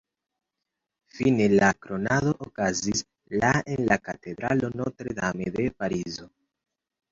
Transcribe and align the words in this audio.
Fine, 1.17 1.45
la 1.59 1.69
kronado 1.87 2.33
okazis 2.47 3.05
la 3.45 3.53
en 3.75 3.87
la 3.93 3.99
katedralo 4.09 4.73
Notre-Dame 4.83 5.55
de 5.61 5.71
Parizo. 5.81 6.31